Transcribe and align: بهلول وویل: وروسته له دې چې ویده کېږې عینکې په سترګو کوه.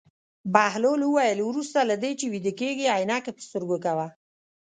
بهلول 0.53 1.01
وویل: 1.05 1.39
وروسته 1.43 1.79
له 1.89 1.95
دې 2.03 2.11
چې 2.19 2.25
ویده 2.33 2.53
کېږې 2.59 2.91
عینکې 2.95 3.31
په 3.35 3.41
سترګو 3.47 3.77
کوه. 3.85 4.07